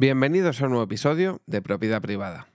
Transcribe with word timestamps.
Bienvenidos 0.00 0.62
a 0.62 0.66
un 0.66 0.70
nuevo 0.70 0.84
episodio 0.84 1.42
de 1.46 1.60
Propiedad 1.60 2.00
Privada. 2.00 2.46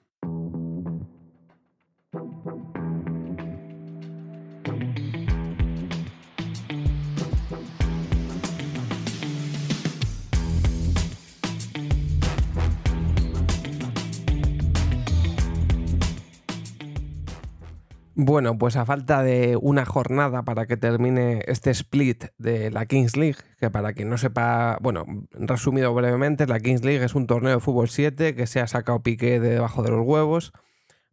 Bueno, 18.15 18.59
pues 18.59 18.75
a 18.75 18.85
falta 18.85 19.23
de 19.23 19.57
una 19.59 19.85
jornada 19.85 20.43
para 20.43 20.67
que 20.67 20.77
termine 20.77 21.43
este 21.47 21.71
split 21.71 22.25
de 22.37 22.69
la 22.69 22.85
Kings 22.85 23.17
League, 23.17 23.39
que 23.59 23.71
para 23.71 23.93
quien 23.93 24.07
no 24.09 24.19
sepa, 24.19 24.77
bueno, 24.81 25.05
resumido 25.31 25.91
brevemente, 25.95 26.45
la 26.45 26.59
Kings 26.59 26.83
League 26.83 27.03
es 27.03 27.15
un 27.15 27.25
torneo 27.25 27.55
de 27.55 27.59
fútbol 27.59 27.89
7 27.89 28.35
que 28.35 28.45
se 28.45 28.59
ha 28.59 28.67
sacado 28.67 29.01
piqué 29.01 29.39
de 29.39 29.49
debajo 29.49 29.81
de 29.81 29.89
los 29.89 30.05
huevos, 30.05 30.53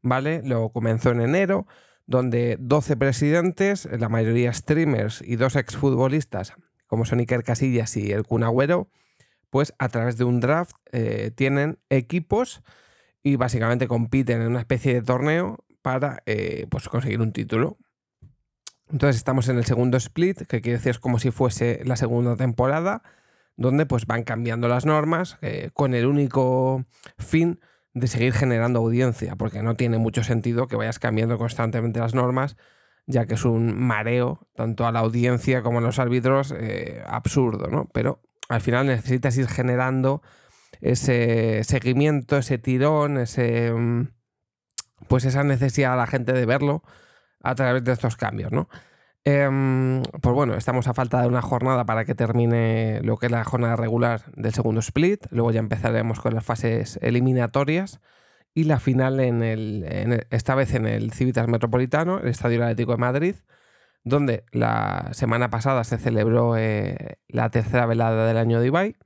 ¿vale? 0.03 0.43
Lo 0.45 0.73
comenzó 0.73 1.11
en 1.11 1.23
enero, 1.23 1.67
donde 2.07 2.59
12 2.61 2.99
presidentes, 2.99 3.89
la 3.91 4.11
mayoría 4.11 4.53
streamers 4.53 5.23
y 5.23 5.37
dos 5.37 5.57
exfutbolistas, 5.57 6.53
como 6.87 7.07
son 7.07 7.21
Iker 7.21 7.45
Casillas 7.45 7.97
y 7.97 8.13
el 8.13 8.25
Kun 8.25 8.43
Agüero, 8.43 8.91
pues 9.49 9.73
a 9.79 9.89
través 9.89 10.19
de 10.19 10.25
un 10.25 10.41
draft 10.41 10.77
eh, 10.93 11.31
tienen 11.35 11.79
equipos 11.89 12.63
y 13.23 13.37
básicamente 13.37 13.89
compiten 13.89 14.43
en 14.43 14.49
una 14.49 14.61
especie 14.61 14.93
de 14.93 15.03
torneo 15.03 15.65
para 15.83 16.23
eh, 16.27 16.67
pues 16.71 16.89
conseguir 16.89 17.21
un 17.21 17.33
título. 17.33 17.79
Entonces 18.91 19.17
estamos 19.17 19.49
en 19.49 19.57
el 19.57 19.65
segundo 19.65 19.97
split, 19.97 20.43
que 20.43 20.61
quiere 20.61 20.79
decir 20.79 20.91
es 20.91 20.99
como 20.99 21.19
si 21.19 21.31
fuese 21.31 21.83
la 21.85 21.97
segunda 21.97 22.37
temporada, 22.37 23.03
donde 23.57 23.87
pues 23.87 24.07
van 24.07 24.25
cambiando 24.25 24.69
las 24.69 24.85
normas 24.85 25.39
eh, 25.43 25.71
con 25.75 25.95
el 25.95 26.07
único 26.07 26.85
fin 27.19 27.61
de 27.95 28.07
seguir 28.07 28.33
generando 28.33 28.81
audiencia, 28.81 29.37
porque 29.37 29.63
no 29.63 29.75
tiene 29.75 29.99
mucho 29.99 30.25
sentido 30.25 30.67
que 30.67 30.77
vayas 30.77 30.99
cambiando 30.99 31.39
constantemente 31.39 32.01
las 32.01 32.15
normas, 32.15 32.57
ya 33.07 33.27
que 33.27 33.35
es 33.35 33.45
un 33.45 33.79
mareo 33.79 34.49
tanto 34.55 34.87
a 34.87 34.93
la 34.93 35.01
audiencia 35.01 35.63
como 35.63 35.79
a 35.79 35.83
los 35.83 35.99
árbitros 35.99 36.55
eh, 36.57 37.03
absurdo, 37.07 37.69
¿no? 37.69 37.89
Pero 37.93 38.23
al 38.49 38.61
final 38.61 38.87
necesitas 38.87 39.37
ir 39.37 39.49
generando 39.49 40.23
ese 40.81 41.63
seguimiento, 41.65 42.39
ese 42.39 42.59
tirón, 42.59 43.19
ese... 43.19 43.73
Mm, 43.73 44.09
pues 45.09 45.25
esa 45.25 45.45
necesidad 45.45 45.95
a 45.95 45.97
la 45.97 46.07
gente 46.07 46.33
de 46.33 46.47
verlo 46.47 46.83
a 47.43 47.55
través 47.55 47.85
de 47.85 47.93
estos 47.93 48.17
cambios, 48.17 48.53
¿no? 48.53 48.69
Em, 49.25 50.03
pues 50.23 50.35
bueno, 50.35 50.55
estamos 50.55 50.89
a 50.89 50.95
falta 50.95 51.21
de 51.21 51.29
una 51.29 51.43
jornada 51.43 51.85
para 51.85 52.05
que 52.05 52.15
termine 52.15 53.01
lo 53.03 53.19
que 53.19 53.27
es 53.27 53.33
la 53.33 53.45
jornada 53.45 53.77
regular 53.77 54.23
del 54.35 54.55
segundo 54.55 54.81
split. 54.81 55.27
Luego 55.31 55.51
ya 55.51 55.61
empezaremos 55.61 56.21
con 56.21 56.35
las 56.35 56.45
fases 56.45 56.99
eliminatorias 57.03 58.01
y 58.55 58.65
la 58.65 58.81
final 58.81 59.21
en 59.21 59.43
esta 60.31 60.55
vez 60.55 60.75
en 60.75 60.87
el 60.87 61.13
Civitas 61.13 61.49
Metropolitano, 61.49 62.19
el 62.19 62.29
Estadio 62.29 62.63
Atlético 62.63 62.93
de 62.93 62.99
Madrid, 62.99 63.35
donde 64.05 64.45
la 64.53 65.11
semana 65.13 65.51
pasada 65.51 65.85
se 65.85 65.99
celebró 65.99 66.57
eh, 66.57 67.19
la 67.29 67.51
tercera 67.51 67.87
velada 67.87 68.27
del 68.27 68.39
año 68.39 68.61
de 68.61 68.67
Ibai 68.69 68.97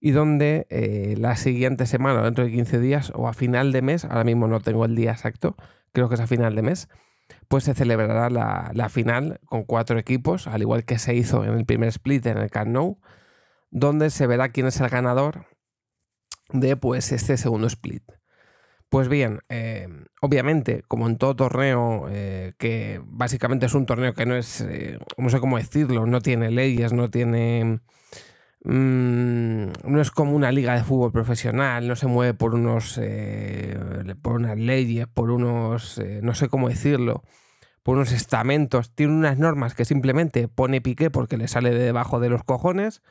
y 0.00 0.10
donde 0.10 0.66
eh, 0.70 1.14
la 1.18 1.36
siguiente 1.36 1.86
semana, 1.86 2.22
dentro 2.22 2.44
de 2.44 2.50
15 2.50 2.80
días 2.80 3.12
o 3.14 3.28
a 3.28 3.32
final 3.32 3.72
de 3.72 3.82
mes, 3.82 4.04
ahora 4.04 4.24
mismo 4.24 4.46
no 4.46 4.60
tengo 4.60 4.84
el 4.84 4.94
día 4.94 5.12
exacto, 5.12 5.56
creo 5.92 6.08
que 6.08 6.16
es 6.16 6.20
a 6.20 6.26
final 6.26 6.54
de 6.54 6.62
mes, 6.62 6.88
pues 7.48 7.64
se 7.64 7.74
celebrará 7.74 8.30
la, 8.30 8.88
final 8.88 9.40
con 9.46 9.64
cuatro 9.64 9.98
equipos, 9.98 10.46
al 10.46 10.62
igual 10.62 10.84
que 10.84 10.98
se 10.98 11.14
hizo 11.14 11.44
en 11.44 11.54
el 11.54 11.64
primer 11.64 11.88
split 11.88 12.26
en 12.26 12.38
el 12.38 12.50
Camp 12.50 12.98
donde 13.70 14.10
se 14.10 14.26
verá 14.26 14.50
quién 14.50 14.66
es 14.66 14.80
el 14.80 14.88
ganador 14.88 15.46
de 16.50 16.76
pues 16.76 17.12
este 17.12 17.36
segundo 17.36 17.66
split. 17.66 18.04
Pues 18.88 19.08
bien, 19.08 19.40
eh, 19.48 19.88
obviamente, 20.20 20.84
como 20.86 21.08
en 21.08 21.18
todo 21.18 21.34
torneo, 21.34 22.06
eh, 22.08 22.52
que 22.58 23.00
básicamente 23.04 23.66
es 23.66 23.74
un 23.74 23.84
torneo 23.84 24.14
que 24.14 24.26
no 24.26 24.36
es, 24.36 24.64
no 25.16 25.28
sé 25.28 25.40
cómo 25.40 25.58
decirlo, 25.58 26.06
no 26.06 26.20
tiene 26.20 26.52
leyes, 26.52 26.92
no 26.92 27.10
tiene 27.10 27.80
Mm, 28.68 29.70
no 29.84 30.00
es 30.00 30.10
como 30.10 30.32
una 30.34 30.50
liga 30.50 30.74
de 30.74 30.82
fútbol 30.82 31.12
profesional, 31.12 31.86
no 31.86 31.94
se 31.94 32.08
mueve 32.08 32.34
por 32.34 32.56
unos 32.56 32.98
eh, 33.00 33.78
por 34.22 34.32
unas 34.34 34.58
leyes, 34.58 35.06
por 35.06 35.30
unos 35.30 35.98
eh, 35.98 36.18
no 36.20 36.34
sé 36.34 36.48
cómo 36.48 36.68
decirlo, 36.68 37.22
por 37.84 37.94
unos 37.96 38.10
estamentos, 38.10 38.92
tiene 38.92 39.12
unas 39.12 39.38
normas 39.38 39.74
que 39.74 39.84
simplemente 39.84 40.48
pone 40.48 40.80
piqué 40.80 41.10
porque 41.10 41.36
le 41.36 41.46
sale 41.46 41.70
de 41.70 41.78
debajo 41.78 42.18
de 42.18 42.28
los 42.28 42.42
cojones, 42.42 43.02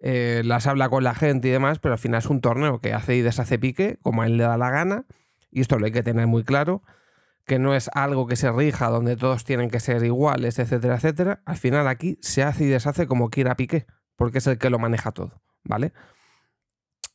eh, 0.00 0.40
las 0.42 0.66
habla 0.66 0.88
con 0.88 1.04
la 1.04 1.14
gente 1.14 1.48
y 1.48 1.50
demás, 1.50 1.80
pero 1.80 1.92
al 1.92 1.98
final 1.98 2.20
es 2.20 2.30
un 2.30 2.40
torneo 2.40 2.80
que 2.80 2.94
hace 2.94 3.14
y 3.14 3.20
deshace 3.20 3.58
pique 3.58 3.98
como 4.00 4.22
a 4.22 4.26
él 4.26 4.38
le 4.38 4.44
da 4.44 4.56
la 4.56 4.70
gana, 4.70 5.04
y 5.50 5.60
esto 5.60 5.78
lo 5.78 5.84
hay 5.84 5.92
que 5.92 6.02
tener 6.02 6.26
muy 6.28 6.44
claro, 6.44 6.82
que 7.44 7.58
no 7.58 7.74
es 7.74 7.90
algo 7.94 8.26
que 8.26 8.36
se 8.36 8.50
rija 8.50 8.88
donde 8.88 9.16
todos 9.16 9.44
tienen 9.44 9.68
que 9.68 9.80
ser 9.80 10.02
iguales, 10.02 10.58
etcétera, 10.58 10.96
etcétera. 10.96 11.42
Al 11.44 11.58
final 11.58 11.88
aquí 11.88 12.18
se 12.22 12.42
hace 12.42 12.64
y 12.64 12.68
deshace 12.68 13.06
como 13.06 13.28
quiera 13.28 13.54
piqué 13.54 13.86
porque 14.16 14.38
es 14.38 14.46
el 14.46 14.58
que 14.58 14.70
lo 14.70 14.78
maneja 14.78 15.12
todo, 15.12 15.42
¿vale? 15.64 15.92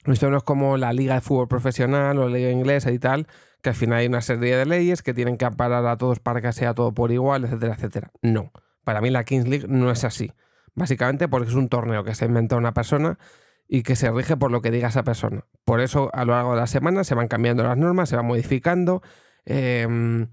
No 0.05 0.13
es 0.13 0.43
como 0.43 0.77
la 0.77 0.93
liga 0.93 1.15
de 1.15 1.21
fútbol 1.21 1.47
profesional 1.47 2.17
o 2.19 2.29
la 2.29 2.37
liga 2.37 2.49
inglesa 2.51 2.91
y 2.91 2.99
tal, 2.99 3.27
que 3.61 3.69
al 3.69 3.75
final 3.75 3.99
hay 3.99 4.07
una 4.07 4.21
serie 4.21 4.55
de 4.55 4.65
leyes 4.65 5.01
que 5.03 5.13
tienen 5.13 5.38
que 5.38 5.45
amparar 5.45 5.85
a 5.85 5.97
todos 5.97 6.19
para 6.19 6.41
que 6.41 6.51
sea 6.53 6.73
todo 6.73 6.93
por 6.93 7.11
igual, 7.11 7.43
etcétera, 7.43 7.75
etcétera. 7.75 8.11
No, 8.21 8.51
para 8.83 9.01
mí 9.01 9.09
la 9.09 9.23
Kings 9.23 9.47
League 9.47 9.65
no 9.67 9.91
es 9.91 10.03
así. 10.03 10.31
Básicamente 10.73 11.27
porque 11.27 11.49
es 11.49 11.55
un 11.55 11.67
torneo 11.67 12.03
que 12.03 12.15
se 12.15 12.25
inventa 12.25 12.55
una 12.55 12.73
persona 12.73 13.19
y 13.67 13.83
que 13.83 13.95
se 13.95 14.09
rige 14.11 14.38
por 14.38 14.51
lo 14.51 14.61
que 14.61 14.71
diga 14.71 14.88
esa 14.88 15.03
persona. 15.03 15.45
Por 15.65 15.81
eso 15.81 16.09
a 16.13 16.23
lo 16.23 16.33
largo 16.33 16.53
de 16.53 16.61
la 16.61 16.67
semana 16.67 17.03
se 17.03 17.15
van 17.15 17.27
cambiando 17.27 17.63
las 17.63 17.77
normas, 17.77 18.09
se 18.09 18.15
van 18.15 18.25
modificando. 18.25 19.01
Eh, 19.45 20.27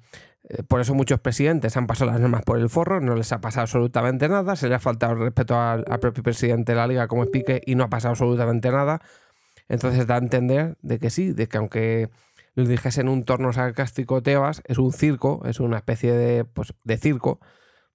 por 0.68 0.80
eso 0.80 0.94
muchos 0.94 1.18
presidentes 1.20 1.76
han 1.76 1.86
pasado 1.86 2.12
las 2.12 2.20
normas 2.20 2.42
por 2.44 2.58
el 2.58 2.68
forro, 2.68 3.00
no 3.00 3.16
les 3.16 3.32
ha 3.32 3.40
pasado 3.40 3.62
absolutamente 3.62 4.28
nada, 4.28 4.54
se 4.54 4.68
le 4.68 4.76
ha 4.76 4.78
faltado 4.78 5.14
el 5.14 5.18
respeto 5.18 5.58
al, 5.58 5.84
propio 6.00 6.22
presidente 6.22 6.72
de 6.72 6.76
la 6.76 6.86
liga 6.86 7.08
como 7.08 7.24
explique 7.24 7.60
y 7.66 7.74
no 7.74 7.84
ha 7.84 7.88
pasado 7.88 8.12
absolutamente 8.12 8.70
nada. 8.70 9.00
Entonces 9.68 10.06
da 10.06 10.14
a 10.14 10.18
entender 10.18 10.76
de 10.82 11.00
que 11.00 11.10
sí, 11.10 11.32
de 11.32 11.48
que 11.48 11.58
aunque 11.58 12.10
lo 12.54 12.64
dijese 12.64 13.00
en 13.00 13.08
un 13.08 13.24
torno 13.24 13.52
sarcástico 13.52 14.22
Tebas, 14.22 14.62
es 14.66 14.78
un 14.78 14.92
circo, 14.92 15.42
es 15.46 15.58
una 15.58 15.78
especie 15.78 16.12
de, 16.12 16.44
pues, 16.44 16.74
de 16.84 16.96
circo, 16.96 17.40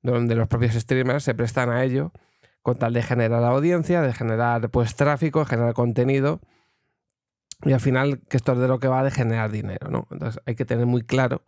donde 0.01 0.35
los 0.35 0.47
propios 0.49 0.73
streamers 0.73 1.23
se 1.23 1.33
prestan 1.33 1.69
a 1.69 1.83
ello 1.83 2.11
con 2.61 2.77
tal 2.77 2.93
de 2.93 3.01
generar 3.01 3.43
audiencia, 3.43 4.01
de 4.01 4.13
generar 4.13 4.69
pues 4.69 4.95
tráfico, 4.95 5.39
de 5.39 5.45
generar 5.45 5.73
contenido 5.73 6.41
y 7.63 7.71
al 7.73 7.79
final 7.79 8.19
que 8.27 8.37
esto 8.37 8.53
es 8.53 8.59
de 8.59 8.67
lo 8.67 8.79
que 8.79 8.87
va 8.87 9.03
de 9.03 9.11
generar 9.11 9.51
dinero, 9.51 9.89
¿no? 9.89 10.07
Entonces 10.11 10.41
hay 10.45 10.55
que 10.55 10.65
tener 10.65 10.85
muy 10.85 11.03
claro 11.03 11.43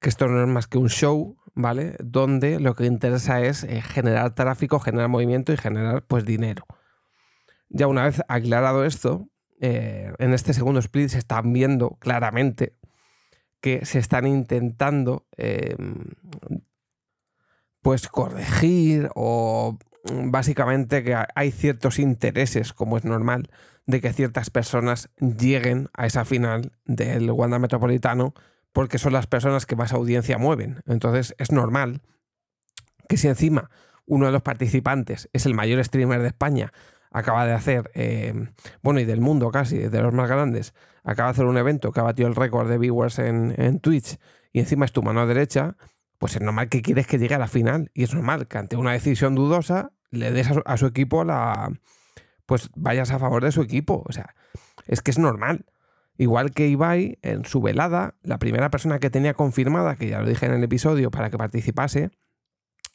que 0.00 0.08
esto 0.08 0.28
no 0.28 0.42
es 0.42 0.48
más 0.48 0.66
que 0.66 0.78
un 0.78 0.88
show, 0.88 1.36
¿vale? 1.54 1.96
Donde 2.02 2.58
lo 2.58 2.74
que 2.74 2.86
interesa 2.86 3.42
es 3.42 3.64
eh, 3.64 3.82
generar 3.82 4.34
tráfico, 4.34 4.80
generar 4.80 5.08
movimiento 5.08 5.52
y 5.52 5.56
generar 5.56 6.02
pues 6.02 6.24
dinero. 6.24 6.64
Ya 7.68 7.86
una 7.86 8.04
vez 8.04 8.22
aclarado 8.28 8.84
esto, 8.84 9.28
eh, 9.60 10.12
en 10.18 10.32
este 10.32 10.54
segundo 10.54 10.80
split 10.80 11.10
se 11.10 11.18
están 11.18 11.52
viendo 11.52 11.96
claramente 12.00 12.74
que 13.60 13.84
se 13.84 13.98
están 13.98 14.26
intentando 14.26 15.26
em, 15.36 16.14
pues 17.82 18.08
corregir 18.08 19.10
o 19.14 19.78
básicamente 20.04 21.04
que 21.04 21.14
hay 21.34 21.50
ciertos 21.50 21.98
intereses, 21.98 22.72
como 22.72 22.96
es 22.96 23.04
normal, 23.04 23.50
de 23.86 24.00
que 24.00 24.14
ciertas 24.14 24.48
personas 24.48 25.10
lleguen 25.18 25.88
a 25.92 26.06
esa 26.06 26.24
final 26.24 26.72
del 26.86 27.30
Wanda 27.30 27.58
Metropolitano 27.58 28.34
porque 28.72 28.98
son 28.98 29.12
las 29.12 29.26
personas 29.26 29.66
que 29.66 29.76
más 29.76 29.92
audiencia 29.92 30.38
mueven. 30.38 30.82
Entonces 30.86 31.34
es 31.38 31.52
normal 31.52 32.02
que 33.08 33.16
si 33.16 33.28
encima 33.28 33.70
uno 34.06 34.26
de 34.26 34.32
los 34.32 34.42
participantes 34.42 35.28
es 35.32 35.46
el 35.46 35.54
mayor 35.54 35.82
streamer 35.84 36.20
de 36.20 36.28
España, 36.28 36.72
acaba 37.10 37.46
de 37.46 37.52
hacer, 37.52 37.90
eh, 37.94 38.34
bueno, 38.82 39.00
y 39.00 39.04
del 39.04 39.20
mundo 39.20 39.50
casi, 39.50 39.78
de 39.78 40.02
los 40.02 40.14
más 40.14 40.28
grandes, 40.28 40.74
acaba 41.02 41.28
de 41.28 41.32
hacer 41.32 41.46
un 41.46 41.58
evento 41.58 41.92
que 41.92 42.00
ha 42.00 42.04
batido 42.04 42.28
el 42.28 42.36
récord 42.36 42.68
de 42.68 42.78
viewers 42.78 43.18
en, 43.18 43.80
Twitch 43.80 44.18
y 44.52 44.60
encima 44.60 44.84
es 44.84 44.92
tu 44.92 45.02
mano 45.02 45.26
derecha, 45.26 45.76
pues 46.18 46.36
es 46.36 46.42
normal 46.42 46.68
que 46.68 46.82
quieres 46.82 47.06
que 47.06 47.18
llegue 47.18 47.34
a 47.34 47.38
la 47.38 47.48
final 47.48 47.90
y 47.94 48.04
es 48.04 48.14
normal 48.14 48.46
que 48.46 48.58
ante 48.58 48.76
una 48.76 48.92
decisión 48.92 49.34
dudosa 49.34 49.92
le 50.10 50.30
des 50.32 50.48
a 50.64 50.76
su 50.76 50.86
equipo 50.86 51.24
la... 51.24 51.72
pues 52.46 52.68
vayas 52.74 53.10
a 53.10 53.18
favor 53.18 53.42
de 53.44 53.52
su 53.52 53.62
equipo. 53.62 54.04
O 54.06 54.12
sea, 54.12 54.34
es 54.86 55.02
que 55.02 55.12
es 55.12 55.18
normal. 55.18 55.66
Igual 56.20 56.50
que 56.50 56.68
Ibai, 56.68 57.18
en 57.22 57.46
su 57.46 57.62
velada, 57.62 58.14
la 58.22 58.38
primera 58.38 58.70
persona 58.70 58.98
que 58.98 59.08
tenía 59.08 59.32
confirmada, 59.32 59.96
que 59.96 60.06
ya 60.06 60.20
lo 60.20 60.28
dije 60.28 60.44
en 60.44 60.52
el 60.52 60.62
episodio, 60.62 61.10
para 61.10 61.30
que 61.30 61.38
participase, 61.38 62.10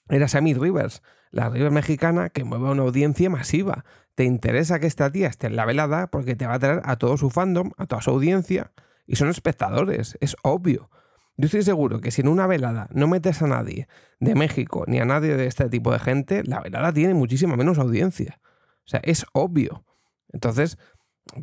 era 0.09 0.27
Sammy 0.27 0.53
Rivers, 0.53 1.01
la 1.31 1.49
Rivers 1.49 1.73
mexicana 1.73 2.29
que 2.29 2.43
mueve 2.43 2.69
una 2.69 2.83
audiencia 2.83 3.27
masiva. 3.31 3.83
Te 4.13 4.25
interesa 4.25 4.79
que 4.79 4.85
esta 4.85 5.11
tía 5.11 5.27
esté 5.27 5.47
en 5.47 5.55
la 5.55 5.65
velada 5.65 6.05
porque 6.05 6.35
te 6.35 6.45
va 6.45 6.53
a 6.53 6.59
traer 6.59 6.81
a 6.85 6.97
todo 6.97 7.17
su 7.17 7.31
fandom, 7.31 7.71
a 7.77 7.87
toda 7.87 8.03
su 8.03 8.11
audiencia, 8.11 8.73
y 9.07 9.15
son 9.15 9.29
espectadores, 9.29 10.19
es 10.21 10.37
obvio. 10.43 10.91
Yo 11.35 11.47
estoy 11.47 11.63
seguro 11.63 12.01
que 12.01 12.11
si 12.11 12.21
en 12.21 12.27
una 12.27 12.45
velada 12.45 12.89
no 12.91 13.07
metes 13.07 13.41
a 13.41 13.47
nadie 13.47 13.87
de 14.19 14.35
México 14.35 14.83
ni 14.85 14.99
a 14.99 15.05
nadie 15.05 15.35
de 15.35 15.47
este 15.47 15.67
tipo 15.69 15.91
de 15.91 15.97
gente, 15.97 16.43
la 16.43 16.59
velada 16.59 16.93
tiene 16.93 17.15
muchísima 17.15 17.55
menos 17.55 17.79
audiencia. 17.79 18.39
O 18.85 18.87
sea, 18.87 18.99
es 19.03 19.25
obvio. 19.33 19.83
Entonces, 20.31 20.77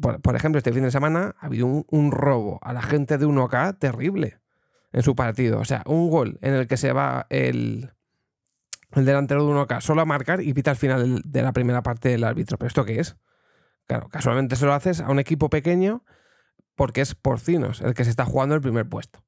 por, 0.00 0.36
ejemplo, 0.36 0.58
este 0.58 0.72
fin 0.72 0.84
de 0.84 0.90
semana 0.90 1.34
ha 1.38 1.46
habido 1.46 1.66
un, 1.66 2.12
robo 2.12 2.58
a 2.62 2.72
la 2.72 2.82
gente 2.82 3.18
de 3.18 3.26
1K 3.26 3.78
terrible 3.78 4.38
en 4.92 5.02
su 5.02 5.14
partido. 5.16 5.58
O 5.58 5.64
sea, 5.64 5.82
un 5.86 6.10
gol 6.10 6.38
en 6.40 6.54
el 6.54 6.66
que 6.66 6.76
se 6.76 6.92
va 6.92 7.26
el, 7.30 7.90
el 8.92 9.04
delantero 9.04 9.46
de 9.46 9.52
1K 9.52 9.80
solo 9.80 10.02
a 10.02 10.04
marcar 10.04 10.40
y 10.40 10.54
pita 10.54 10.70
al 10.70 10.76
final 10.76 11.20
de 11.24 11.42
la 11.42 11.52
primera 11.52 11.82
parte 11.82 12.08
del 12.08 12.24
árbitro. 12.24 12.58
¿Pero 12.58 12.68
esto 12.68 12.84
qué 12.84 13.00
es? 13.00 13.16
Claro, 13.86 14.08
casualmente 14.08 14.56
se 14.56 14.66
lo 14.66 14.72
haces 14.72 15.00
a 15.00 15.10
un 15.10 15.18
equipo 15.18 15.50
pequeño 15.50 16.04
porque 16.74 17.00
es 17.00 17.14
Porcinos 17.14 17.80
el 17.80 17.94
que 17.94 18.04
se 18.04 18.10
está 18.10 18.24
jugando 18.24 18.54
el 18.54 18.60
primer 18.60 18.88
puesto. 18.88 19.24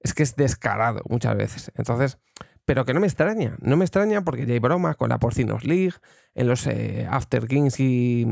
Es 0.00 0.14
que 0.14 0.22
es 0.22 0.36
descarado 0.36 1.02
muchas 1.08 1.36
veces. 1.36 1.72
Entonces, 1.76 2.18
pero 2.68 2.84
que 2.84 2.92
no 2.92 3.00
me 3.00 3.06
extraña. 3.06 3.56
No 3.62 3.78
me 3.78 3.86
extraña 3.86 4.20
porque 4.20 4.44
ya 4.44 4.52
hay 4.52 4.58
bromas 4.58 4.94
con 4.94 5.08
la 5.08 5.18
Porcinos 5.18 5.64
League, 5.64 5.94
en 6.34 6.48
los 6.48 6.66
eh, 6.66 7.08
After 7.10 7.46
Kings 7.46 7.80
y, 7.80 8.26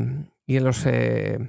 y 0.45 0.57
en 0.57 0.63
los, 0.63 0.85
eh, 0.85 1.39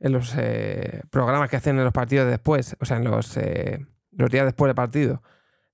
en 0.00 0.12
los 0.12 0.34
eh, 0.38 1.02
programas 1.10 1.50
que 1.50 1.56
hacen 1.56 1.76
en 1.76 1.84
los 1.84 1.92
partidos 1.92 2.30
después, 2.30 2.78
o 2.80 2.86
sea, 2.86 2.96
en 2.96 3.04
los, 3.04 3.38
los 4.12 4.30
días 4.30 4.46
después 4.46 4.70
del 4.70 4.74
partido. 4.74 5.22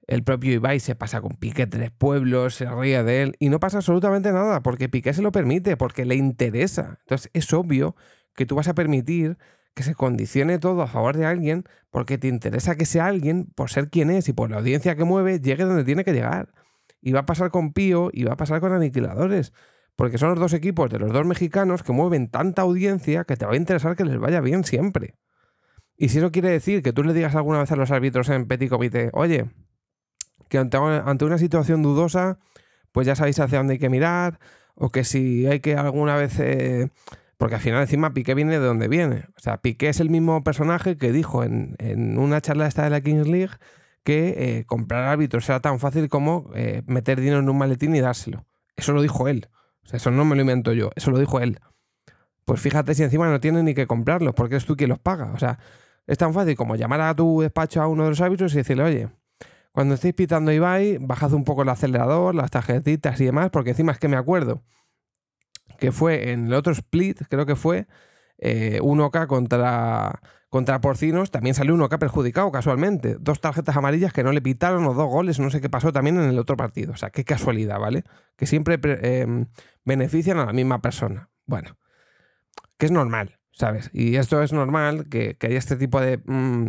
El 0.08 0.24
propio 0.24 0.52
Ibai 0.52 0.80
se 0.80 0.96
pasa 0.96 1.20
con 1.20 1.36
Piqué 1.36 1.68
tres 1.68 1.92
pueblos, 1.92 2.56
se 2.56 2.68
ríe 2.68 3.04
de 3.04 3.22
él 3.22 3.36
y 3.38 3.48
no 3.48 3.60
pasa 3.60 3.76
absolutamente 3.76 4.32
nada 4.32 4.60
porque 4.60 4.88
Piqué 4.88 5.14
se 5.14 5.22
lo 5.22 5.30
permite, 5.30 5.76
porque 5.76 6.04
le 6.04 6.16
interesa. 6.16 6.98
Entonces 7.02 7.30
es 7.32 7.52
obvio 7.52 7.94
que 8.34 8.44
tú 8.44 8.56
vas 8.56 8.66
a 8.66 8.74
permitir 8.74 9.38
que 9.74 9.82
se 9.82 9.94
condicione 9.94 10.58
todo 10.58 10.82
a 10.82 10.86
favor 10.86 11.16
de 11.16 11.26
alguien 11.26 11.64
porque 11.90 12.18
te 12.18 12.28
interesa 12.28 12.76
que 12.76 12.86
sea 12.86 13.06
alguien, 13.06 13.46
por 13.54 13.70
ser 13.70 13.90
quien 13.90 14.10
es 14.10 14.28
y 14.28 14.32
por 14.32 14.50
la 14.50 14.58
audiencia 14.58 14.96
que 14.96 15.04
mueve, 15.04 15.40
llegue 15.40 15.64
donde 15.64 15.84
tiene 15.84 16.04
que 16.04 16.12
llegar. 16.12 16.52
Y 17.00 17.12
va 17.12 17.20
a 17.20 17.26
pasar 17.26 17.50
con 17.50 17.72
Pío 17.72 18.10
y 18.12 18.24
va 18.24 18.34
a 18.34 18.36
pasar 18.36 18.60
con 18.60 18.72
Aniquiladores. 18.72 19.52
Porque 19.96 20.18
son 20.18 20.30
los 20.30 20.38
dos 20.38 20.52
equipos 20.52 20.90
de 20.90 20.98
los 20.98 21.12
dos 21.12 21.26
mexicanos 21.26 21.82
que 21.82 21.92
mueven 21.92 22.30
tanta 22.30 22.62
audiencia 22.62 23.24
que 23.24 23.36
te 23.36 23.46
va 23.46 23.52
a 23.52 23.56
interesar 23.56 23.96
que 23.96 24.04
les 24.04 24.18
vaya 24.18 24.40
bien 24.40 24.64
siempre. 24.64 25.16
Y 25.96 26.08
si 26.08 26.18
eso 26.18 26.30
quiere 26.32 26.48
decir 26.48 26.82
que 26.82 26.92
tú 26.92 27.02
le 27.04 27.12
digas 27.12 27.34
alguna 27.34 27.58
vez 27.58 27.70
a 27.72 27.76
los 27.76 27.90
árbitros 27.90 28.28
en 28.30 28.46
Petit 28.46 28.70
Comité, 28.70 29.10
oye, 29.12 29.50
que 30.48 30.58
ante, 30.58 30.78
una 30.78 31.38
situación 31.38 31.82
dudosa, 31.82 32.38
pues 32.92 33.06
ya 33.06 33.14
sabéis 33.14 33.38
hacia 33.38 33.58
dónde 33.58 33.74
hay 33.74 33.78
que 33.78 33.90
mirar, 33.90 34.40
o 34.74 34.90
que 34.90 35.04
si 35.04 35.46
hay 35.46 35.60
que 35.60 35.76
alguna 35.76 36.16
vez 36.16 36.38
eh, 36.40 36.88
porque 37.40 37.54
al 37.54 37.62
final 37.62 37.80
encima 37.80 38.12
Piqué 38.12 38.34
viene 38.34 38.58
de 38.60 38.66
donde 38.66 38.86
viene. 38.86 39.24
O 39.34 39.40
sea, 39.40 39.62
Piqué 39.62 39.88
es 39.88 39.98
el 40.00 40.10
mismo 40.10 40.44
personaje 40.44 40.98
que 40.98 41.10
dijo 41.10 41.42
en, 41.42 41.74
una 42.18 42.42
charla 42.42 42.66
esta 42.66 42.84
de 42.84 42.90
la 42.90 43.00
Kings 43.00 43.26
League 43.26 43.54
que 44.04 44.34
eh, 44.36 44.64
comprar 44.66 45.04
árbitros 45.04 45.48
era 45.48 45.58
tan 45.60 45.80
fácil 45.80 46.10
como 46.10 46.50
eh, 46.54 46.82
meter 46.86 47.18
dinero 47.18 47.38
en 47.38 47.48
un 47.48 47.56
maletín 47.56 47.96
y 47.96 48.00
dárselo. 48.00 48.44
Eso 48.76 48.92
lo 48.92 49.00
dijo 49.00 49.26
él. 49.26 49.48
O 49.82 49.88
sea, 49.88 49.96
eso 49.96 50.10
no 50.10 50.26
me 50.26 50.34
lo 50.34 50.42
invento 50.42 50.74
yo, 50.74 50.90
eso 50.96 51.10
lo 51.10 51.18
dijo 51.18 51.40
él. 51.40 51.58
Pues 52.44 52.60
fíjate 52.60 52.94
si 52.94 53.04
encima 53.04 53.30
no 53.30 53.40
tiene 53.40 53.62
ni 53.62 53.72
que 53.72 53.86
comprarlos, 53.86 54.34
porque 54.34 54.56
es 54.56 54.66
tú 54.66 54.76
quien 54.76 54.90
los 54.90 54.98
paga. 54.98 55.32
O 55.32 55.38
sea, 55.38 55.58
es 56.06 56.18
tan 56.18 56.34
fácil 56.34 56.56
como 56.56 56.76
llamar 56.76 57.00
a 57.00 57.14
tu 57.14 57.40
despacho 57.40 57.80
a 57.80 57.86
uno 57.86 58.04
de 58.04 58.10
los 58.10 58.20
árbitros 58.20 58.52
y 58.52 58.58
decirle, 58.58 58.82
oye, 58.82 59.08
cuando 59.72 59.94
estéis 59.94 60.12
pitando 60.12 60.52
Ibai, 60.52 60.98
bajad 60.98 61.32
un 61.32 61.44
poco 61.44 61.62
el 61.62 61.70
acelerador, 61.70 62.34
las 62.34 62.50
tarjetitas 62.50 63.18
y 63.18 63.24
demás, 63.24 63.48
porque 63.48 63.70
encima 63.70 63.92
es 63.92 63.98
que 63.98 64.08
me 64.08 64.18
acuerdo 64.18 64.62
que 65.80 65.90
fue 65.90 66.30
en 66.30 66.46
el 66.46 66.54
otro 66.54 66.72
split, 66.72 67.22
creo 67.28 67.46
que 67.46 67.56
fue, 67.56 67.86
1K 68.38 69.24
eh, 69.24 69.26
contra, 69.26 70.20
contra 70.48 70.80
Porcinos, 70.80 71.30
también 71.30 71.54
salió 71.54 71.74
1K 71.74 71.98
perjudicado 71.98 72.52
casualmente. 72.52 73.16
Dos 73.18 73.40
tarjetas 73.40 73.76
amarillas 73.76 74.12
que 74.12 74.22
no 74.22 74.32
le 74.32 74.42
pitaron 74.42 74.84
o 74.84 74.94
dos 74.94 75.08
goles, 75.08 75.40
no 75.40 75.50
sé 75.50 75.60
qué 75.60 75.68
pasó 75.68 75.92
también 75.92 76.18
en 76.18 76.28
el 76.28 76.38
otro 76.38 76.56
partido. 76.56 76.92
O 76.92 76.96
sea, 76.96 77.10
qué 77.10 77.24
casualidad, 77.24 77.78
¿vale? 77.78 78.04
Que 78.36 78.46
siempre 78.46 78.78
em, 78.82 79.46
benefician 79.84 80.38
a 80.38 80.46
la 80.46 80.52
misma 80.52 80.80
persona. 80.80 81.30
Bueno, 81.46 81.76
que 82.78 82.86
es 82.86 82.92
normal, 82.92 83.38
¿sabes? 83.52 83.90
Y 83.92 84.16
esto 84.16 84.42
es 84.42 84.52
normal 84.52 85.08
que, 85.08 85.36
haya 85.40 85.58
este 85.58 85.76
tipo 85.76 86.00
de... 86.00 86.18
Mm, 86.24 86.68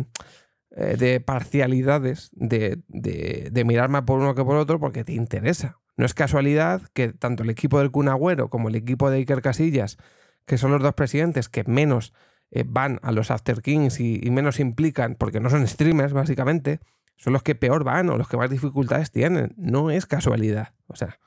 eh, 0.74 0.96
de 0.96 1.20
parcialidades, 1.20 2.30
de, 2.32 2.80
de, 2.88 3.50
de 3.52 3.64
mirar 3.66 3.90
más 3.90 4.04
por 4.04 4.18
uno 4.18 4.34
que 4.34 4.42
por 4.42 4.56
otro, 4.56 4.80
porque 4.80 5.04
te 5.04 5.12
interesa. 5.12 5.81
No 5.96 6.06
es 6.06 6.14
casualidad 6.14 6.82
que 6.94 7.12
tanto 7.12 7.42
el 7.42 7.50
equipo 7.50 7.78
del 7.78 7.90
Kun 7.90 8.08
como 8.48 8.68
el 8.68 8.74
equipo 8.74 9.10
de 9.10 9.18
Iker 9.18 9.42
Casillas, 9.42 9.98
que 10.46 10.58
son 10.58 10.72
los 10.72 10.82
dos 10.82 10.94
presidentes 10.94 11.48
que 11.48 11.64
menos 11.64 12.12
eh, 12.50 12.64
van 12.66 12.98
a 13.02 13.12
los 13.12 13.30
After 13.30 13.62
Kings 13.62 14.00
y, 14.00 14.30
menos 14.30 14.60
implican, 14.60 15.14
porque 15.14 15.40
no 15.40 15.50
son 15.50 15.66
streamers 15.66 16.12
básicamente, 16.12 16.80
son 17.16 17.32
los 17.32 17.42
que 17.42 17.54
peor 17.54 17.84
van 17.84 18.10
o 18.10 18.16
los 18.16 18.28
que 18.28 18.36
más 18.36 18.50
dificultades 18.50 19.10
tienen. 19.10 19.54
No 19.56 19.90
es 19.90 20.06
casualidad. 20.06 20.74
O 20.86 20.96
sea, 20.96 21.18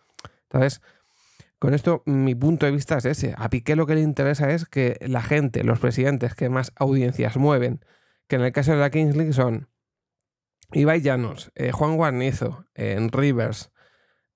entonces, 0.43 0.81
con 1.59 1.73
esto 1.73 2.03
mi 2.05 2.35
punto 2.35 2.65
de 2.65 2.71
vista 2.71 2.97
es 2.97 3.05
ese. 3.05 3.33
A 3.37 3.49
Piqué 3.49 3.75
lo 3.75 3.85
que 3.85 3.95
le 3.95 4.01
interesa 4.01 4.51
es 4.51 4.65
que 4.65 4.97
la 5.01 5.21
gente, 5.21 5.63
los 5.63 5.79
presidentes 5.79 6.35
que 6.35 6.49
más 6.49 6.71
audiencias 6.75 7.37
mueven, 7.37 7.83
que 8.27 8.35
en 8.35 8.41
el 8.41 8.51
caso 8.51 8.71
de 8.71 8.77
la 8.77 8.89
Kings 8.89 9.15
League 9.15 9.33
son 9.33 9.69
Ibai 10.71 11.01
Llanos, 11.01 11.51
eh, 11.55 11.71
Juan 11.71 11.95
Guarnizo, 11.95 12.65
en 12.73 13.11
Rivers, 13.11 13.71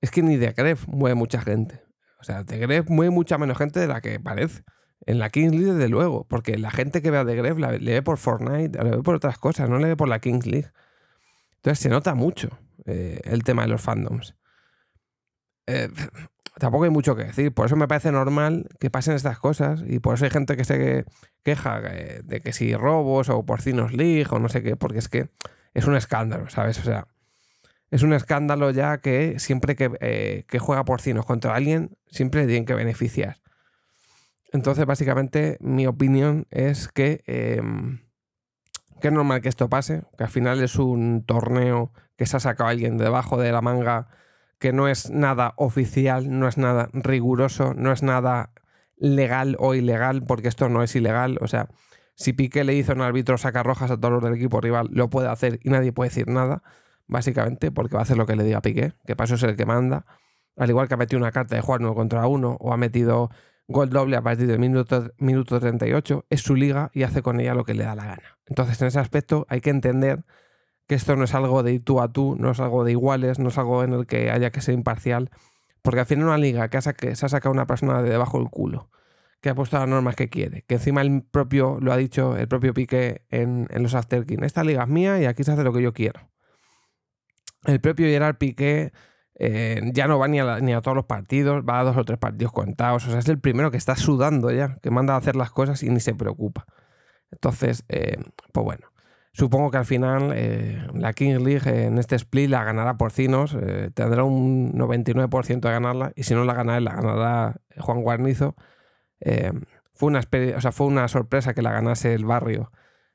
es 0.02 0.12
que 0.12 0.22
ni 0.22 0.38
de 0.38 0.52
Gref 0.52 0.88
mueve 0.88 1.16
mucha 1.16 1.42
gente. 1.42 1.82
O 2.20 2.24
sea, 2.24 2.44
de 2.44 2.58
Gref 2.58 2.90
mueve 2.90 3.12
mucha 3.12 3.38
menos 3.38 3.58
gente 3.58 3.80
de 3.80 3.88
la 3.88 4.02
que 4.02 4.20
parece. 4.20 4.64
En 5.06 5.20
la 5.20 5.30
Kings 5.30 5.54
League, 5.54 5.74
desde 5.74 5.90
luego, 5.90 6.28
porque 6.28 6.58
la 6.58 6.72
gente 6.72 7.02
que 7.02 7.10
ve 7.10 7.18
a 7.18 7.26
The 7.26 7.36
Gref 7.36 7.58
le 7.58 7.94
ve 7.94 8.02
por 8.02 8.18
Fortnite, 8.18 8.84
le 8.84 8.92
ve 8.98 9.04
por 9.04 9.16
otras 9.16 9.38
cosas, 9.38 9.70
no 9.70 9.80
le 9.80 9.88
ve 9.88 9.96
por 9.96 10.10
la 10.10 10.20
Kings 10.20 10.46
League. 10.46 10.70
Entonces 11.56 11.80
se 11.80 11.90
nota 11.90 12.16
mucho 12.16 12.50
eh, 12.86 13.22
el 13.24 13.44
tema 13.44 13.64
de 13.64 13.70
los 13.70 13.82
fandoms. 13.82 14.36
Eh, 15.68 15.90
tampoco 16.60 16.84
hay 16.84 16.90
mucho 16.90 17.16
que 17.16 17.24
decir, 17.26 17.54
por 17.54 17.66
eso 17.66 17.76
me 17.76 17.88
parece 17.88 18.12
normal 18.12 18.68
que 18.80 18.90
pasen 18.90 19.16
estas 19.16 19.40
cosas 19.40 19.82
y 19.86 20.00
por 20.00 20.16
eso 20.16 20.26
hay 20.26 20.32
gente 20.32 20.58
que 20.58 20.66
se 20.66 21.06
queja 21.44 21.82
eh, 21.86 22.22
de 22.24 22.42
que 22.42 22.54
si 22.54 22.76
robos 22.76 23.30
o 23.30 23.46
porcinos 23.46 23.94
league 23.94 24.28
o 24.30 24.40
no 24.40 24.50
sé 24.50 24.62
qué, 24.62 24.76
porque 24.76 25.00
es 25.00 25.08
que 25.08 25.30
es 25.74 25.86
un 25.86 25.96
escándalo, 25.96 26.50
¿sabes? 26.50 26.80
O 26.80 26.84
sea, 26.84 27.08
es 27.92 28.04
un 28.04 28.14
escándalo 28.14 28.72
ya 28.72 29.00
que 29.00 29.40
siempre 29.40 29.76
que, 29.76 29.92
eh, 30.02 30.46
juega 30.60 30.86
porcinos 30.86 31.26
contra 31.26 31.56
alguien, 31.56 31.98
siempre 32.08 32.42
le 32.42 32.48
tienen 32.48 32.66
que 32.66 32.76
beneficiar. 32.76 33.38
Entonces, 34.52 34.86
básicamente, 34.86 35.58
mi 35.60 35.88
opinión 35.88 36.48
es 36.52 36.88
que, 36.88 37.24
em, 37.26 38.02
que 39.02 39.08
es 39.08 39.14
normal 39.14 39.42
que 39.42 39.50
esto 39.50 39.70
pase, 39.70 40.04
que 40.18 40.24
al 40.24 40.30
final 40.30 40.62
es 40.62 40.76
un 40.76 41.24
torneo 41.26 41.92
que 42.18 42.26
se 42.26 42.38
ha 42.38 42.40
sacado 42.40 42.70
alguien 42.70 42.98
debajo 42.98 43.38
de 43.38 43.52
la 43.52 43.62
manga, 43.62 44.08
que 44.60 44.74
no 44.74 44.88
es 44.88 45.10
nada 45.10 45.54
oficial, 45.58 46.40
no 46.40 46.48
es 46.48 46.58
nada 46.58 46.90
riguroso, 46.94 47.74
no 47.76 47.92
es 47.92 48.04
nada 48.04 48.52
legal 48.98 49.56
o 49.60 49.74
ilegal, 49.74 50.24
porque 50.24 50.50
esto 50.50 50.68
no 50.70 50.84
es 50.84 50.96
ilegal. 50.96 51.38
O 51.42 51.48
sea, 51.48 51.70
si 52.16 52.34
Piqué 52.34 52.64
le 52.64 52.76
hizo 52.76 52.94
un 52.94 53.02
árbitro 53.02 53.38
sacar 53.38 53.66
rojas 53.66 53.92
a 53.92 53.98
todos 53.98 54.16
los 54.16 54.24
del 54.24 54.34
equipo 54.34 54.60
rival, 54.60 54.90
lo 54.92 55.10
puede 55.10 55.30
hacer 55.30 55.60
y 55.64 55.70
nadie 55.70 55.94
puede 55.94 56.10
decir 56.10 56.28
nada 56.28 56.62
básicamente, 57.10 57.72
porque 57.72 57.96
va 57.96 58.02
a 58.02 58.04
hacer 58.04 58.18
lo 58.18 58.26
que 58.26 58.36
le 58.36 58.44
diga 58.44 58.62
Piqué, 58.62 58.94
que 59.06 59.16
paso 59.16 59.36
es 59.36 59.44
el 59.44 59.58
que 59.58 59.66
manda. 59.66 60.06
Al 60.56 60.70
igual 60.70 60.88
que 60.88 60.94
ha 60.94 60.98
metido 60.98 61.20
una 61.20 61.32
carta 61.32 61.56
de 61.56 61.62
jugar 61.62 61.82
uno 61.82 61.96
contra 61.96 62.28
uno 62.28 62.58
o 62.60 62.72
ha 62.72 62.78
metido 62.78 63.30
gol 63.68 63.90
doble 63.90 64.16
a 64.18 64.22
partir 64.22 64.48
del 64.48 64.60
minuto, 64.60 65.12
minuto 65.18 65.60
38, 65.60 66.26
es 66.30 66.42
su 66.42 66.56
liga 66.56 66.90
y 66.94 67.04
hace 67.04 67.22
con 67.22 67.40
ella 67.40 67.54
lo 67.54 67.66
que 67.66 67.74
le 67.74 67.84
da 67.84 67.96
la 67.96 68.06
gana. 68.06 68.40
Entonces, 68.48 68.82
en 68.82 68.88
ese 68.88 69.00
aspecto 69.00 69.46
hay 69.50 69.62
que 69.62 69.70
entender 69.70 70.24
que 70.88 70.96
esto 70.96 71.16
no 71.16 71.24
es 71.24 71.36
algo 71.36 71.62
de 71.62 71.80
tú 71.80 72.02
a 72.02 72.12
tú, 72.12 72.36
no 72.40 72.52
es 72.52 72.60
algo 72.60 72.84
de 72.84 72.92
iguales, 72.92 73.38
no 73.38 73.50
es 73.50 73.58
algo 73.58 73.84
en 73.84 73.94
el 73.94 74.08
que 74.08 74.32
haya 74.32 74.52
que 74.52 74.62
ser 74.62 74.74
imparcial, 74.74 75.30
porque 75.84 76.00
al 76.02 76.06
final 76.08 76.26
una 76.26 76.38
liga 76.38 76.68
que, 76.70 76.82
se 76.82 77.26
ha 77.26 77.30
sacado 77.30 77.54
una 77.54 77.68
persona 77.68 78.02
de 78.02 78.10
debajo 78.10 78.40
del 78.40 78.50
culo, 78.50 78.90
que 79.40 79.50
ha 79.50 79.56
puesto 79.56 79.78
las 79.78 79.88
normas 79.88 80.16
que 80.16 80.30
quiere, 80.30 80.64
que 80.64 80.76
encima 80.76 81.02
el 81.02 81.22
propio, 81.22 81.78
lo 81.80 81.94
ha 81.94 81.98
dicho 81.98 82.36
el 82.36 82.48
propio 82.48 82.74
Piqué 82.74 83.22
en, 83.30 83.68
en 83.70 83.84
los 83.84 83.94
Afterkin, 83.94 84.44
esta 84.44 84.64
liga 84.64 84.84
es 84.84 84.90
mía 84.90 85.22
y 85.22 85.26
aquí 85.26 85.44
se 85.44 85.52
hace 85.52 85.64
lo 85.64 85.72
que 85.74 85.84
yo 85.84 85.94
quiero. 85.94 86.22
El 87.66 87.82
propio 87.82 88.08
Gerard 88.08 88.38
Piqué 88.38 88.92
eh, 89.42 89.82
ya 89.94 90.08
no 90.08 90.20
va 90.20 90.28
ni 90.28 90.40
a, 90.40 90.82
todos 90.82 90.96
los 90.96 91.06
partidos, 91.06 91.64
va 91.68 91.80
a 91.80 91.84
dos 91.84 91.98
o 91.98 92.06
tres 92.06 92.20
partidos 92.20 92.52
contados. 92.54 93.08
O 93.08 93.12
sea, 93.12 93.20
es 93.20 93.30
el 93.30 93.40
primero 93.40 93.72
que 93.72 93.78
está 93.78 93.96
sudando 93.96 94.52
ya, 94.52 94.78
que 94.82 94.92
manda 94.92 95.16
a 95.16 95.18
hacer 95.18 95.36
las 95.38 95.52
cosas 95.52 95.82
y 95.84 95.90
ni 95.90 96.02
se 96.02 96.14
preocupa. 96.14 96.66
Entonces, 97.32 97.86
eh, 97.90 98.18
pues 98.52 98.66
bueno, 98.66 98.92
supongo 99.34 99.72
que 99.72 99.78
al 99.78 99.86
final 99.86 100.34
eh, 100.36 100.86
la 100.94 101.14
King 101.14 101.40
League 101.40 101.86
en 101.86 101.98
este 102.00 102.16
split 102.16 102.50
la 102.50 102.64
ganará 102.64 102.98
Porcinos, 102.98 103.58
tendrá 103.94 104.24
un 104.24 104.74
99% 104.74 105.62
de 105.62 105.72
ganarla 105.72 106.12
y 106.16 106.24
si 106.24 106.34
no 106.34 106.44
la 106.46 106.54
gana 106.54 106.80
la 106.80 106.96
ganará 106.96 107.62
Juan 107.78 108.02
Guarnizo. 108.02 108.56
fue, 109.94 110.08
una 110.08 110.20
o 110.20 110.62
sea, 110.62 110.72
fue 110.72 110.88
una 110.88 111.08
sorpresa 111.08 111.54
que 111.54 111.62
la 111.62 111.72
ganase 111.72 112.14
el 112.14 112.26
barrio 112.26 112.72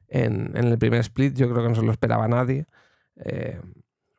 en, 0.08 0.52
en, 0.56 0.66
el 0.66 0.78
primer 0.78 1.00
split, 1.00 1.34
yo 1.36 1.50
creo 1.50 1.62
que 1.62 1.68
no 1.70 1.74
se 1.74 1.82
lo 1.82 1.92
esperaba 1.92 2.28
nadie. 2.28 2.66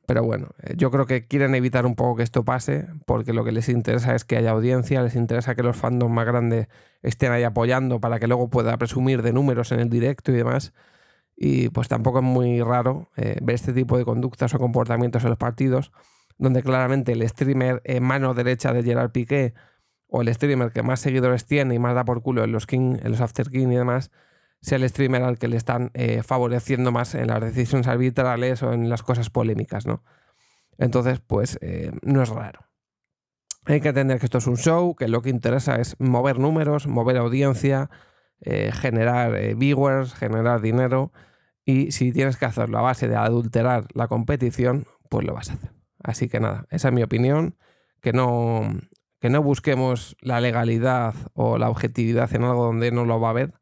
Pero 0.05 0.23
bueno, 0.23 0.49
eh, 0.61 0.73
yo 0.77 0.91
creo 0.91 1.05
que 1.05 1.25
quieren 1.27 1.55
evitar 1.55 1.85
un 1.85 1.95
poco 1.95 2.17
que 2.17 2.23
esto 2.23 2.43
pase, 2.45 2.87
porque 3.05 3.33
lo 3.33 3.43
que 3.43 3.51
les 3.51 3.69
interesa 3.69 4.15
es 4.15 4.25
que 4.25 4.37
haya 4.37 4.51
audiencia, 4.51 5.01
les 5.01 5.15
interesa 5.15 5.55
que 5.55 5.63
los 5.63 5.75
fandoms 5.75 6.13
más 6.13 6.25
grandes 6.25 6.67
estén 7.01 7.31
ahí 7.31 7.43
apoyando 7.43 7.99
para 7.99 8.19
que 8.19 8.27
luego 8.27 8.49
pueda 8.49 8.77
presumir 8.77 9.21
de 9.21 9.33
números 9.33 9.71
en 9.71 9.79
el 9.79 9.89
directo 9.89 10.31
y 10.31 10.35
demás. 10.35 10.73
Y 11.35 11.69
pues 11.69 11.87
tampoco 11.87 12.19
es 12.19 12.23
muy 12.23 12.61
raro 12.61 13.09
eh, 13.17 13.37
ver 13.41 13.55
este 13.55 13.73
tipo 13.73 13.97
de 13.97 14.05
conductas 14.05 14.53
o 14.53 14.59
comportamientos 14.59 15.23
en 15.23 15.29
los 15.29 15.37
partidos, 15.37 15.91
donde 16.37 16.63
claramente 16.63 17.11
el 17.13 17.27
streamer 17.27 17.81
en 17.83 18.03
mano 18.03 18.33
derecha 18.33 18.73
de 18.73 18.83
Gerard 18.83 19.11
Piqué 19.11 19.53
o 20.07 20.21
el 20.21 20.33
streamer 20.33 20.71
que 20.71 20.83
más 20.83 20.99
seguidores 20.99 21.45
tiene 21.45 21.75
y 21.75 21.79
más 21.79 21.95
da 21.95 22.05
por 22.05 22.21
culo 22.21 22.43
en 22.43 22.51
los 22.51 22.67
King, 22.67 22.97
en 23.03 23.11
los 23.11 23.21
After 23.21 23.49
King 23.49 23.67
y 23.69 23.75
demás, 23.75 24.11
sea 24.65 24.79
el 24.79 24.89
streamer 24.89 25.21
al 25.21 25.37
que 25.37 25.47
le 25.47 25.57
están 25.57 25.91
eh, 25.93 26.23
favoreciendo 26.23 26.91
más 26.91 27.13
en 27.13 27.27
las 27.27 27.39
decisiones 27.39 27.85
arbitrales 27.85 28.63
o 28.63 28.73
en 28.73 28.89
las 28.89 29.03
cosas 29.03 29.29
polémicas, 29.29 29.85
¿no? 29.85 30.03
Entonces, 30.79 31.19
pues 31.19 31.59
eh, 31.61 31.91
no 32.01 32.23
es 32.23 32.29
raro. 32.29 32.61
Hay 33.65 33.79
que 33.79 33.89
entender 33.89 34.17
que 34.17 34.25
esto 34.25 34.39
es 34.39 34.47
un 34.47 34.57
show, 34.57 34.95
que 34.95 35.07
lo 35.07 35.21
que 35.21 35.29
interesa 35.29 35.75
es 35.75 35.95
mover 35.99 36.39
números, 36.39 36.87
mover 36.87 37.17
audiencia, 37.17 37.91
eh, 38.41 38.71
generar 38.73 39.55
viewers, 39.55 40.15
generar 40.15 40.61
dinero. 40.61 41.11
Y 41.63 41.91
si 41.91 42.11
tienes 42.11 42.35
que 42.35 42.45
hacerlo 42.45 42.79
a 42.79 42.81
base 42.81 43.07
de 43.07 43.15
adulterar 43.15 43.85
la 43.93 44.07
competición, 44.07 44.87
pues 45.09 45.27
lo 45.27 45.35
vas 45.35 45.51
a 45.51 45.53
hacer. 45.53 45.73
Así 46.03 46.27
que 46.27 46.39
nada, 46.39 46.65
esa 46.71 46.87
es 46.87 46.93
mi 46.93 47.03
opinión. 47.03 47.55
Que 48.01 48.13
no, 48.13 48.61
que 49.19 49.29
no 49.29 49.43
busquemos 49.43 50.17
la 50.21 50.41
legalidad 50.41 51.13
o 51.33 51.59
la 51.59 51.69
objetividad 51.69 52.33
en 52.33 52.43
algo 52.43 52.65
donde 52.65 52.91
no 52.91 53.05
lo 53.05 53.19
va 53.19 53.27
a 53.27 53.31
haber. 53.31 53.53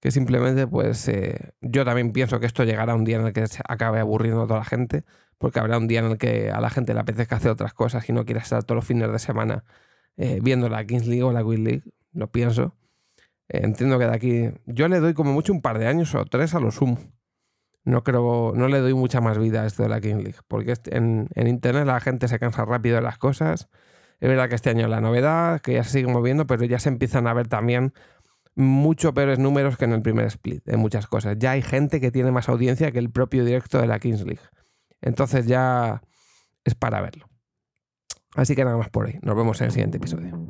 Que 0.00 0.10
simplemente, 0.10 0.66
pues 0.66 1.06
eh, 1.08 1.52
yo 1.60 1.84
también 1.84 2.12
pienso 2.12 2.40
que 2.40 2.46
esto 2.46 2.64
llegará 2.64 2.94
un 2.94 3.04
día 3.04 3.16
en 3.16 3.26
el 3.26 3.32
que 3.32 3.46
se 3.46 3.62
acabe 3.68 4.00
aburriendo 4.00 4.42
a 4.42 4.46
toda 4.46 4.60
la 4.60 4.64
gente. 4.64 5.04
Porque 5.38 5.60
habrá 5.60 5.78
un 5.78 5.88
día 5.88 6.00
en 6.00 6.06
el 6.06 6.18
que 6.18 6.50
a 6.50 6.60
la 6.60 6.70
gente 6.70 6.94
le 6.94 7.00
apetezca 7.00 7.36
hacer 7.36 7.50
otras 7.50 7.74
cosas 7.74 8.08
y 8.08 8.12
no 8.12 8.24
quiera 8.24 8.40
estar 8.40 8.62
todos 8.64 8.76
los 8.76 8.84
fines 8.86 9.10
de 9.10 9.18
semana 9.18 9.64
eh, 10.16 10.40
viendo 10.42 10.68
la 10.68 10.84
Kings 10.84 11.06
League 11.06 11.22
o 11.22 11.32
la 11.32 11.42
Queen 11.42 11.64
League. 11.64 11.82
Lo 12.12 12.30
pienso. 12.30 12.76
Eh, 13.48 13.60
entiendo 13.64 13.98
que 13.98 14.06
de 14.06 14.14
aquí. 14.14 14.50
Yo 14.66 14.88
le 14.88 15.00
doy 15.00 15.14
como 15.14 15.32
mucho 15.32 15.52
un 15.52 15.62
par 15.62 15.78
de 15.78 15.86
años 15.86 16.14
o 16.14 16.24
tres 16.26 16.54
a 16.54 16.60
lo 16.60 16.70
sumo 16.70 16.98
no 17.84 18.04
creo, 18.04 18.52
no 18.54 18.68
le 18.68 18.80
doy 18.80 18.94
mucha 18.94 19.20
más 19.20 19.38
vida 19.38 19.62
a 19.62 19.66
esto 19.66 19.82
de 19.82 19.88
la 19.88 20.00
King 20.00 20.16
League, 20.16 20.38
porque 20.48 20.74
en, 20.86 21.28
internet 21.34 21.86
la 21.86 22.00
gente 22.00 22.28
se 22.28 22.38
cansa 22.38 22.64
rápido 22.64 22.96
de 22.96 23.02
las 23.02 23.18
cosas. 23.18 23.68
Es 24.20 24.28
verdad 24.28 24.48
que 24.48 24.54
este 24.54 24.70
año 24.70 24.86
la 24.88 25.00
novedad, 25.00 25.60
que 25.60 25.74
ya 25.74 25.84
se 25.84 25.90
sigue 25.90 26.12
moviendo, 26.12 26.46
pero 26.46 26.64
ya 26.64 26.78
se 26.78 26.90
empiezan 26.90 27.26
a 27.26 27.34
ver 27.34 27.48
también 27.48 27.94
mucho 28.54 29.14
peores 29.14 29.38
números 29.38 29.76
que 29.76 29.84
en 29.84 29.92
el 29.92 30.02
primer 30.02 30.26
split, 30.26 30.68
en 30.68 30.80
muchas 30.80 31.06
cosas. 31.06 31.36
Ya 31.38 31.52
hay 31.52 31.62
gente 31.62 32.00
que 32.00 32.10
tiene 32.10 32.30
más 32.30 32.48
audiencia 32.48 32.92
que 32.92 32.98
el 32.98 33.10
propio 33.10 33.44
directo 33.44 33.80
de 33.80 33.86
la 33.86 33.98
Kings 33.98 34.22
League. 34.22 34.42
Entonces 35.00 35.46
ya 35.46 36.02
es 36.64 36.74
para 36.74 37.00
verlo. 37.00 37.26
Así 38.34 38.54
que 38.54 38.64
nada 38.64 38.76
más 38.76 38.90
por 38.90 39.06
hoy. 39.06 39.18
Nos 39.22 39.36
vemos 39.36 39.60
en 39.60 39.66
el 39.66 39.72
siguiente 39.72 39.96
episodio. 39.96 40.49